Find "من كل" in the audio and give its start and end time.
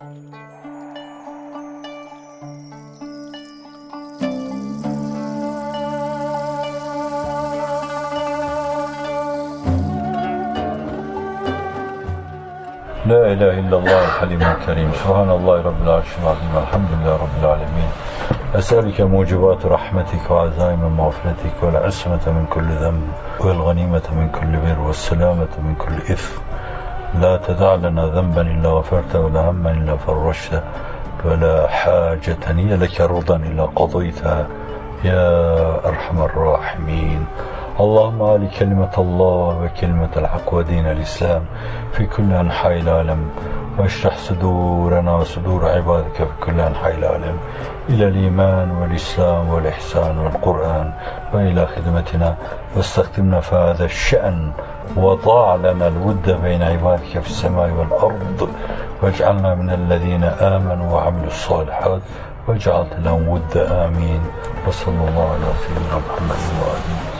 22.26-22.68, 24.12-24.56, 25.58-26.12